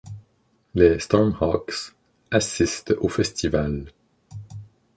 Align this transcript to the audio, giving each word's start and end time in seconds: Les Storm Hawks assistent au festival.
Les 0.73 0.97
Storm 0.97 1.37
Hawks 1.39 1.93
assistent 2.31 2.95
au 3.01 3.07
festival. 3.07 3.85